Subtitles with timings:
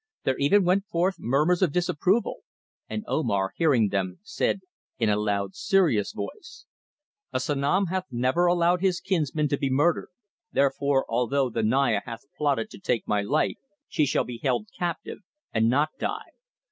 [0.23, 2.37] There even went forth murmurs of disapproval,
[2.89, 4.61] and Omar, hearing them, said
[4.97, 6.65] in a loud, serious voice:
[7.31, 10.09] "A Sanom hath never allowed his kinsman to be murdered,
[10.51, 15.19] therefore although the Naya hath plotted to take my life, she shall be held captive,
[15.53, 16.31] and not die.